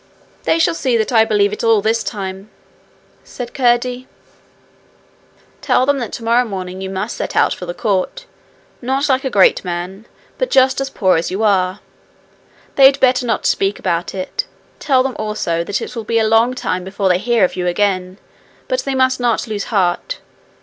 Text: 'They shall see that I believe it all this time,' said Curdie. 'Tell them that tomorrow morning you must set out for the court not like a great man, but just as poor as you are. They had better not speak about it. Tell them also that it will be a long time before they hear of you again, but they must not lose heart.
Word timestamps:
'They 0.45 0.57
shall 0.57 0.73
see 0.73 0.97
that 0.97 1.11
I 1.11 1.23
believe 1.23 1.53
it 1.53 1.63
all 1.63 1.79
this 1.79 2.03
time,' 2.03 2.49
said 3.23 3.53
Curdie. 3.53 4.07
'Tell 5.61 5.85
them 5.85 5.99
that 5.99 6.11
tomorrow 6.11 6.43
morning 6.43 6.81
you 6.81 6.89
must 6.89 7.15
set 7.15 7.35
out 7.35 7.53
for 7.53 7.67
the 7.67 7.75
court 7.75 8.25
not 8.81 9.07
like 9.09 9.23
a 9.23 9.29
great 9.29 9.63
man, 9.63 10.07
but 10.39 10.49
just 10.49 10.81
as 10.81 10.89
poor 10.89 11.17
as 11.17 11.29
you 11.29 11.43
are. 11.43 11.81
They 12.77 12.87
had 12.87 12.99
better 12.99 13.27
not 13.27 13.45
speak 13.45 13.77
about 13.77 14.15
it. 14.15 14.47
Tell 14.79 15.03
them 15.03 15.15
also 15.19 15.63
that 15.63 15.83
it 15.83 15.95
will 15.95 16.03
be 16.03 16.17
a 16.17 16.27
long 16.27 16.55
time 16.55 16.83
before 16.83 17.07
they 17.07 17.19
hear 17.19 17.43
of 17.43 17.55
you 17.55 17.67
again, 17.67 18.17
but 18.67 18.79
they 18.79 18.95
must 18.95 19.19
not 19.19 19.45
lose 19.45 19.65
heart. 19.65 20.17